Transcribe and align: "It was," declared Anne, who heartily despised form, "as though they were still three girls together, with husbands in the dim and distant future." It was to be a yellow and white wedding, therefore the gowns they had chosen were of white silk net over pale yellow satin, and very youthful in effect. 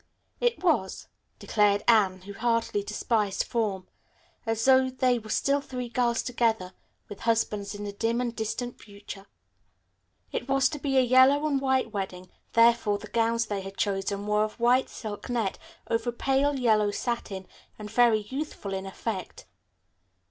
"It 0.39 0.63
was," 0.63 1.07
declared 1.37 1.83
Anne, 1.87 2.21
who 2.21 2.33
heartily 2.33 2.81
despised 2.81 3.43
form, 3.43 3.87
"as 4.47 4.65
though 4.65 4.89
they 4.89 5.19
were 5.19 5.29
still 5.29 5.61
three 5.61 5.89
girls 5.89 6.23
together, 6.23 6.73
with 7.07 7.19
husbands 7.19 7.75
in 7.75 7.83
the 7.83 7.91
dim 7.91 8.19
and 8.19 8.35
distant 8.35 8.79
future." 8.79 9.27
It 10.31 10.49
was 10.49 10.69
to 10.69 10.79
be 10.79 10.97
a 10.97 11.01
yellow 11.01 11.45
and 11.45 11.61
white 11.61 11.93
wedding, 11.93 12.31
therefore 12.53 12.97
the 12.97 13.09
gowns 13.09 13.45
they 13.45 13.61
had 13.61 13.77
chosen 13.77 14.25
were 14.25 14.43
of 14.43 14.59
white 14.59 14.89
silk 14.89 15.29
net 15.29 15.59
over 15.87 16.11
pale 16.11 16.57
yellow 16.57 16.89
satin, 16.89 17.47
and 17.77 17.91
very 17.91 18.21
youthful 18.21 18.73
in 18.73 18.87
effect. 18.87 19.45